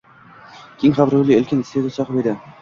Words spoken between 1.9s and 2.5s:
sohibi edi